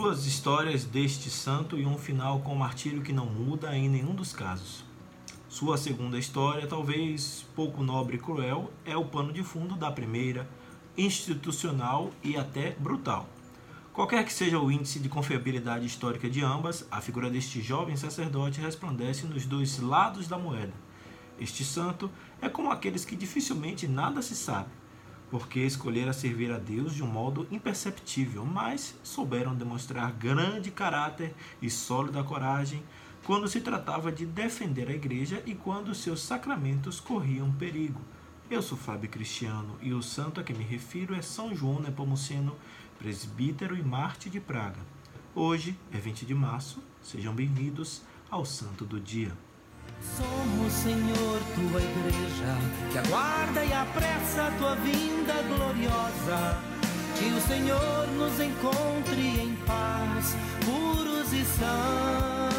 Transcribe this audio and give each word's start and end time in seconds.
Duas 0.00 0.24
histórias 0.24 0.84
deste 0.84 1.28
santo 1.28 1.78
e 1.78 1.84
um 1.84 1.98
final 1.98 2.40
com 2.40 2.54
martírio 2.54 3.02
que 3.02 3.12
não 3.12 3.26
muda 3.26 3.76
em 3.76 3.88
nenhum 3.88 4.14
dos 4.14 4.32
casos. 4.32 4.82
Sua 5.48 5.76
segunda 5.76 6.18
história, 6.18 6.66
talvez 6.66 7.46
pouco 7.54 7.82
nobre 7.82 8.16
e 8.16 8.18
cruel, 8.18 8.72
é 8.84 8.96
o 8.96 9.04
pano 9.04 9.32
de 9.32 9.42
fundo 9.42 9.76
da 9.76 9.92
primeira, 9.92 10.48
institucional 10.96 12.10
e 12.24 12.36
até 12.36 12.70
brutal. 12.72 13.28
Qualquer 13.92 14.24
que 14.24 14.32
seja 14.32 14.58
o 14.58 14.72
índice 14.72 14.98
de 14.98 15.08
confiabilidade 15.08 15.86
histórica 15.86 16.30
de 16.30 16.42
ambas, 16.42 16.88
a 16.90 17.00
figura 17.00 17.28
deste 17.28 17.60
jovem 17.60 17.94
sacerdote 17.94 18.60
resplandece 18.60 19.26
nos 19.26 19.44
dois 19.44 19.78
lados 19.80 20.26
da 20.26 20.38
moeda. 20.38 20.72
Este 21.38 21.62
santo 21.62 22.10
é 22.40 22.48
como 22.48 22.72
aqueles 22.72 23.04
que 23.04 23.14
dificilmente 23.14 23.86
nada 23.86 24.22
se 24.22 24.34
sabe, 24.34 24.70
porque 25.30 25.60
escolheram 25.60 26.12
servir 26.12 26.50
a 26.50 26.58
Deus 26.58 26.94
de 26.94 27.02
um 27.02 27.06
modo 27.06 27.46
imperceptível, 27.50 28.44
mas 28.44 28.98
souberam 29.02 29.54
demonstrar 29.54 30.12
grande 30.12 30.70
caráter 30.70 31.34
e 31.62 31.70
sólida 31.70 32.22
coragem 32.24 32.82
quando 33.24 33.48
se 33.48 33.60
tratava 33.60 34.10
de 34.10 34.26
defender 34.26 34.88
a 34.88 34.92
igreja 34.94 35.42
e 35.46 35.54
quando 35.54 35.94
seus 35.94 36.20
sacramentos 36.22 36.98
corriam 36.98 37.52
perigo. 37.52 38.00
Eu 38.50 38.60
sou 38.60 38.76
Fábio 38.76 39.08
Cristiano 39.08 39.78
e 39.80 39.92
o 39.92 40.02
santo 40.02 40.40
a 40.40 40.42
que 40.42 40.52
me 40.52 40.64
refiro 40.64 41.14
é 41.14 41.22
São 41.22 41.54
João 41.54 41.80
Nepomuceno, 41.80 42.56
presbítero 42.98 43.76
e 43.76 43.82
Marte 43.82 44.28
de 44.28 44.40
Praga. 44.40 44.80
Hoje 45.32 45.78
é 45.92 45.98
20 45.98 46.26
de 46.26 46.34
março, 46.34 46.82
sejam 47.00 47.32
bem-vindos 47.32 48.02
ao 48.28 48.44
Santo 48.44 48.84
do 48.84 48.98
Dia. 48.98 49.32
Somos, 50.16 50.72
Senhor, 50.72 51.40
tua 51.54 51.80
igreja, 51.80 52.56
que 52.92 52.98
aguarda 52.98 53.64
e 53.64 53.72
apressa 53.72 54.46
a 54.46 54.50
tua 54.58 54.74
vinda 54.76 55.34
gloriosa. 55.42 56.60
Que 57.18 57.26
o 57.32 57.40
Senhor 57.40 58.06
nos 58.16 58.40
encontre 58.40 59.40
em 59.42 59.54
paz, 59.66 60.36
puros 60.64 61.32
e 61.32 61.44
santos. 61.44 62.50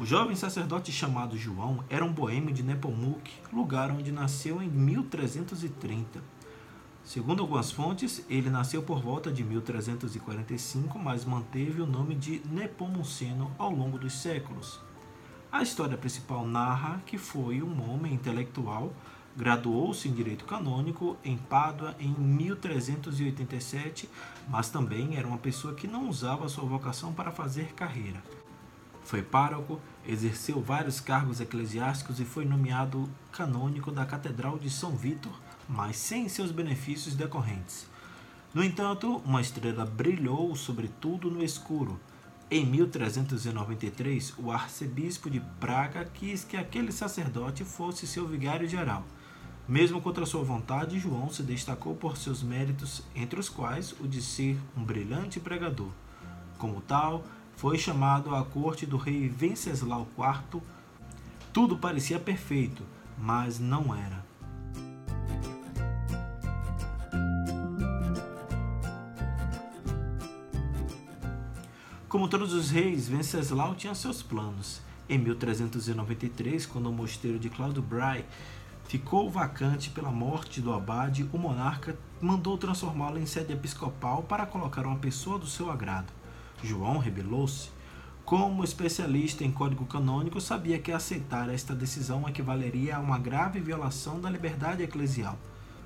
O 0.00 0.06
jovem 0.06 0.36
sacerdote 0.36 0.90
chamado 0.92 1.36
João 1.36 1.84
era 1.90 2.04
um 2.04 2.12
boêmio 2.12 2.54
de 2.54 2.62
Nepomuk, 2.62 3.30
lugar 3.52 3.90
onde 3.90 4.10
nasceu 4.12 4.62
em 4.62 4.68
1330. 4.68 6.22
Segundo 7.04 7.40
algumas 7.40 7.70
fontes, 7.70 8.22
ele 8.28 8.50
nasceu 8.50 8.82
por 8.82 9.00
volta 9.00 9.32
de 9.32 9.42
1345, 9.42 10.98
mas 10.98 11.24
manteve 11.24 11.80
o 11.80 11.86
nome 11.86 12.14
de 12.14 12.42
Nepomuceno 12.50 13.50
ao 13.58 13.70
longo 13.70 13.98
dos 13.98 14.12
séculos. 14.12 14.87
A 15.50 15.62
história 15.62 15.96
principal 15.96 16.46
narra 16.46 17.02
que 17.06 17.16
foi 17.18 17.62
um 17.62 17.90
homem 17.90 18.14
intelectual, 18.14 18.92
graduou-se 19.36 20.08
em 20.08 20.12
direito 20.12 20.44
canônico 20.44 21.16
em 21.24 21.36
Pádua 21.36 21.94
em 21.98 22.10
1387, 22.10 24.08
mas 24.48 24.68
também 24.68 25.16
era 25.16 25.26
uma 25.26 25.38
pessoa 25.38 25.74
que 25.74 25.86
não 25.86 26.08
usava 26.08 26.48
sua 26.48 26.64
vocação 26.64 27.12
para 27.12 27.30
fazer 27.30 27.72
carreira. 27.74 28.22
Foi 29.04 29.22
pároco, 29.22 29.80
exerceu 30.06 30.60
vários 30.60 31.00
cargos 31.00 31.40
eclesiásticos 31.40 32.20
e 32.20 32.24
foi 32.24 32.44
nomeado 32.44 33.08
canônico 33.32 33.90
da 33.90 34.04
Catedral 34.04 34.58
de 34.58 34.68
São 34.68 34.94
Vítor 34.96 35.32
mas 35.68 35.96
sem 35.96 36.28
seus 36.28 36.50
benefícios 36.50 37.14
decorrentes. 37.14 37.86
No 38.54 38.64
entanto, 38.64 39.20
uma 39.26 39.42
estrela 39.42 39.84
brilhou 39.84 40.56
sobretudo 40.56 41.30
no 41.30 41.44
escuro. 41.44 42.00
Em 42.50 42.64
1393, 42.64 44.32
o 44.38 44.50
arcebispo 44.50 45.28
de 45.28 45.38
Praga 45.60 46.06
quis 46.06 46.44
que 46.44 46.56
aquele 46.56 46.90
sacerdote 46.90 47.62
fosse 47.62 48.06
seu 48.06 48.26
vigário 48.26 48.66
geral. 48.66 49.04
Mesmo 49.68 50.00
contra 50.00 50.24
sua 50.24 50.42
vontade, 50.42 50.98
João 50.98 51.28
se 51.28 51.42
destacou 51.42 51.94
por 51.94 52.16
seus 52.16 52.42
méritos, 52.42 53.02
entre 53.14 53.38
os 53.38 53.50
quais 53.50 53.94
o 54.00 54.08
de 54.08 54.22
ser 54.22 54.58
um 54.74 54.82
brilhante 54.82 55.38
pregador. 55.38 55.90
Como 56.56 56.80
tal, 56.80 57.22
foi 57.54 57.76
chamado 57.76 58.34
à 58.34 58.42
corte 58.42 58.86
do 58.86 58.96
rei 58.96 59.28
Venceslau 59.28 60.08
IV. 60.16 60.62
Tudo 61.52 61.76
parecia 61.76 62.18
perfeito, 62.18 62.82
mas 63.18 63.58
não 63.58 63.94
era. 63.94 64.27
Como 72.18 72.26
todos 72.28 72.52
os 72.52 72.68
reis, 72.68 73.08
Venceslau 73.08 73.76
tinha 73.76 73.94
seus 73.94 74.24
planos. 74.24 74.80
Em 75.08 75.16
1393, 75.18 76.66
quando 76.66 76.90
o 76.90 76.92
mosteiro 76.92 77.38
de 77.38 77.48
Claudio 77.48 77.80
Bray 77.80 78.24
ficou 78.88 79.30
vacante 79.30 79.90
pela 79.90 80.10
morte 80.10 80.60
do 80.60 80.72
abade, 80.72 81.30
o 81.32 81.38
monarca 81.38 81.96
mandou 82.20 82.58
transformá-lo 82.58 83.20
em 83.20 83.24
sede 83.24 83.52
episcopal 83.52 84.24
para 84.24 84.46
colocar 84.46 84.84
uma 84.84 84.96
pessoa 84.96 85.38
do 85.38 85.46
seu 85.46 85.70
agrado. 85.70 86.12
João 86.60 86.98
rebelou-se. 86.98 87.70
Como 88.24 88.64
especialista 88.64 89.44
em 89.44 89.52
código 89.52 89.86
canônico, 89.86 90.40
sabia 90.40 90.80
que 90.80 90.90
aceitar 90.90 91.48
esta 91.48 91.72
decisão 91.72 92.28
equivaleria 92.28 92.96
a 92.96 93.00
uma 93.00 93.20
grave 93.20 93.60
violação 93.60 94.20
da 94.20 94.28
liberdade 94.28 94.82
eclesial. 94.82 95.38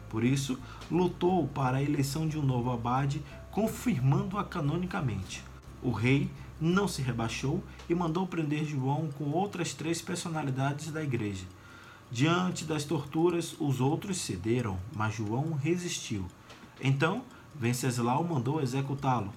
Por 0.09 0.25
isso, 0.25 0.59
lutou 0.91 1.47
para 1.47 1.77
a 1.77 1.83
eleição 1.83 2.27
de 2.27 2.39
um 2.39 2.43
novo 2.43 2.71
abade, 2.71 3.23
confirmando-a 3.51 4.43
canonicamente. 4.43 5.52
O 5.83 5.91
rei 5.91 6.31
não 6.61 6.87
se 6.87 7.03
rebaixou 7.03 7.63
e 7.89 7.95
mandou 7.95 8.27
prender 8.27 8.65
João 8.65 9.09
com 9.19 9.31
outras 9.31 9.75
três 9.75 10.01
personalidades 10.01 10.93
da 10.93 11.03
igreja. 11.03 11.45
Diante 12.11 12.65
das 12.65 12.85
torturas, 12.85 13.57
os 13.59 13.81
outros 13.81 14.19
cederam, 14.19 14.79
mas 14.95 15.15
João 15.15 15.55
resistiu. 15.55 16.27
Então, 16.81 17.23
Venceslau 17.55 18.23
mandou 18.23 18.61
executá-lo. 18.61 19.33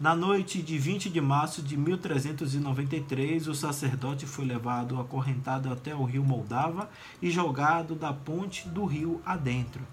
Na 0.00 0.16
noite 0.16 0.60
de 0.60 0.76
20 0.76 1.08
de 1.08 1.20
março 1.20 1.62
de 1.62 1.76
1393, 1.76 3.46
o 3.46 3.54
sacerdote 3.54 4.26
foi 4.26 4.44
levado 4.44 4.98
acorrentado 4.98 5.72
até 5.72 5.94
o 5.94 6.02
rio 6.02 6.24
Moldava 6.24 6.90
e 7.22 7.30
jogado 7.30 7.94
da 7.94 8.12
ponte 8.12 8.68
do 8.68 8.84
rio 8.84 9.22
adentro. 9.24 9.86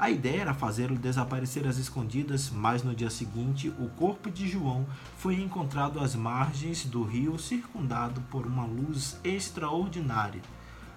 A 0.00 0.08
ideia 0.08 0.40
era 0.40 0.54
fazê-lo 0.54 0.96
desaparecer 0.96 1.66
às 1.66 1.76
escondidas, 1.76 2.48
mas 2.48 2.82
no 2.82 2.94
dia 2.94 3.10
seguinte 3.10 3.68
o 3.78 3.86
corpo 3.90 4.30
de 4.30 4.48
João 4.48 4.86
foi 5.18 5.34
encontrado 5.34 6.00
às 6.00 6.14
margens 6.14 6.86
do 6.86 7.02
rio, 7.04 7.38
circundado 7.38 8.18
por 8.30 8.46
uma 8.46 8.64
luz 8.64 9.20
extraordinária. 9.22 10.40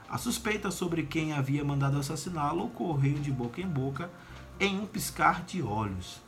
A 0.09 0.17
suspeita 0.17 0.71
sobre 0.71 1.03
quem 1.03 1.33
havia 1.33 1.65
mandado 1.65 1.97
assassiná-lo 1.97 2.69
correu 2.69 3.15
de 3.15 3.29
boca 3.29 3.59
em 3.59 3.67
boca 3.67 4.09
em 4.57 4.79
um 4.79 4.85
piscar 4.85 5.43
de 5.43 5.61
olhos. 5.61 6.21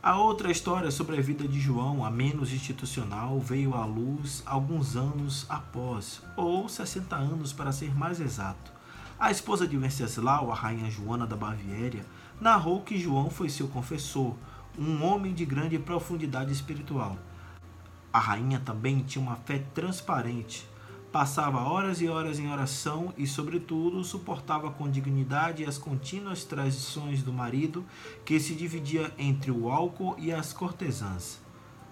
A 0.00 0.16
outra 0.16 0.48
história 0.48 0.92
sobre 0.92 1.18
a 1.18 1.20
vida 1.20 1.48
de 1.48 1.58
João, 1.58 2.04
a 2.04 2.10
menos 2.10 2.52
institucional, 2.52 3.40
veio 3.40 3.74
à 3.74 3.84
luz 3.84 4.44
alguns 4.46 4.94
anos 4.94 5.44
após, 5.48 6.22
ou 6.36 6.68
60 6.68 7.16
anos 7.16 7.52
para 7.52 7.72
ser 7.72 7.92
mais 7.98 8.20
exato. 8.20 8.70
A 9.18 9.32
esposa 9.32 9.66
de 9.66 9.76
Venceslau, 9.76 10.52
a 10.52 10.54
rainha 10.54 10.88
Joana 10.88 11.26
da 11.26 11.34
Baviera, 11.34 12.06
narrou 12.40 12.82
que 12.82 12.96
João 12.96 13.28
foi 13.28 13.48
seu 13.48 13.66
confessor, 13.66 14.36
um 14.78 15.02
homem 15.02 15.34
de 15.34 15.44
grande 15.44 15.76
profundidade 15.80 16.52
espiritual. 16.52 17.18
A 18.12 18.20
rainha 18.20 18.62
também 18.64 19.00
tinha 19.00 19.20
uma 19.20 19.34
fé 19.34 19.64
transparente, 19.74 20.64
Passava 21.10 21.60
horas 21.62 22.02
e 22.02 22.08
horas 22.08 22.38
em 22.38 22.50
oração 22.50 23.14
e, 23.16 23.26
sobretudo, 23.26 24.04
suportava 24.04 24.70
com 24.70 24.90
dignidade 24.90 25.64
as 25.64 25.78
contínuas 25.78 26.44
traições 26.44 27.22
do 27.22 27.32
marido, 27.32 27.84
que 28.26 28.38
se 28.38 28.54
dividia 28.54 29.10
entre 29.18 29.50
o 29.50 29.70
álcool 29.70 30.14
e 30.18 30.30
as 30.30 30.52
cortesãs. 30.52 31.40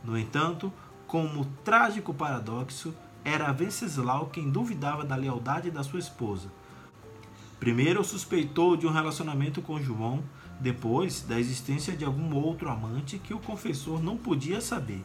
No 0.05 0.19
entanto, 0.19 0.71
como 1.07 1.47
trágico 1.65 2.13
paradoxo, 2.13 2.95
era 3.25 3.53
Venceslau 3.53 4.27
quem 4.27 4.51
duvidava 4.51 5.03
da 5.03 5.17
lealdade 5.17 5.71
da 5.71 5.83
sua 5.83 5.99
esposa. 5.99 6.53
Primeiro 7.59 8.05
suspeitou 8.05 8.77
de 8.77 8.87
um 8.87 8.93
relacionamento 8.93 9.63
com 9.63 9.81
João, 9.81 10.23
depois 10.61 11.23
da 11.23 11.41
existência 11.41 11.97
de 11.97 12.05
algum 12.05 12.35
outro 12.37 12.69
amante 12.69 13.19
que 13.19 13.33
o 13.33 13.39
confessor 13.39 14.03
não 14.03 14.17
podia 14.17 14.61
saber. 14.61 15.05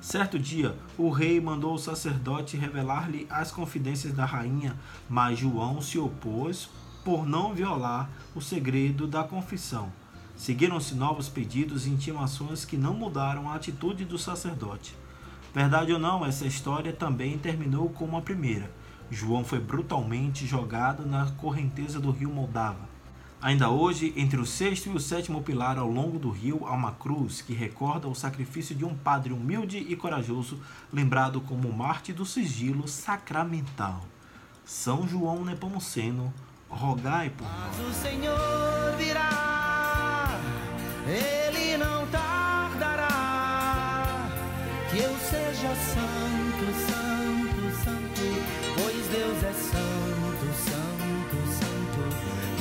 Certo 0.00 0.38
dia, 0.38 0.76
o 0.96 1.10
rei 1.10 1.40
mandou 1.40 1.74
o 1.74 1.78
sacerdote 1.78 2.56
revelar-lhe 2.56 3.26
as 3.30 3.50
confidências 3.50 4.12
da 4.12 4.24
rainha, 4.24 4.76
mas 5.08 5.38
João 5.38 5.80
se 5.80 5.98
opôs 5.98 6.68
por 7.04 7.26
não 7.26 7.54
violar 7.54 8.10
o 8.34 8.40
segredo 8.40 9.06
da 9.06 9.24
confissão. 9.24 9.90
Seguiram-se 10.36 10.94
novos 10.94 11.28
pedidos 11.28 11.86
e 11.86 11.90
intimações 11.90 12.64
que 12.64 12.76
não 12.76 12.94
mudaram 12.94 13.50
a 13.50 13.54
atitude 13.54 14.04
do 14.04 14.18
sacerdote. 14.18 14.94
Verdade 15.54 15.92
ou 15.92 15.98
não, 15.98 16.24
essa 16.26 16.46
história 16.46 16.92
também 16.92 17.38
terminou 17.38 17.88
como 17.88 18.16
a 18.16 18.22
primeira. 18.22 18.70
João 19.10 19.44
foi 19.44 19.58
brutalmente 19.58 20.46
jogado 20.46 21.06
na 21.06 21.30
correnteza 21.32 21.98
do 21.98 22.10
rio 22.10 22.30
Moldava. 22.30 22.95
Ainda 23.40 23.68
hoje, 23.68 24.12
entre 24.16 24.40
o 24.40 24.46
sexto 24.46 24.88
e 24.88 24.92
o 24.92 25.00
sétimo 25.00 25.42
pilar 25.42 25.78
ao 25.78 25.88
longo 25.88 26.18
do 26.18 26.30
rio 26.30 26.66
há 26.66 26.72
uma 26.72 26.92
cruz 26.92 27.42
que 27.42 27.52
recorda 27.52 28.08
o 28.08 28.14
sacrifício 28.14 28.74
de 28.74 28.84
um 28.84 28.96
padre 28.96 29.32
humilde 29.32 29.78
e 29.78 29.94
corajoso, 29.94 30.58
lembrado 30.92 31.40
como 31.42 31.72
Marte 31.72 32.12
do 32.12 32.24
sigilo 32.24 32.88
sacramental. 32.88 34.04
São 34.64 35.06
João 35.06 35.44
Nepomuceno, 35.44 36.32
rogai 36.68 37.30
por 37.30 37.46
nós. 37.46 37.78
O 37.88 37.92
Senhor 37.92 38.96
virá, 38.96 40.40
ele 41.06 41.76
não 41.76 42.06
tardará, 42.08 43.12
que 44.90 44.98
eu 44.98 45.14
seja 45.18 45.74
santo, 45.76 46.35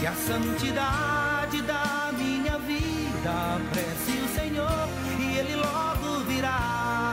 a 0.06 0.14
santidade 0.14 1.62
da 1.64 2.12
minha 2.18 2.58
vida 2.60 3.56
apresse 3.56 4.12
o 4.12 4.35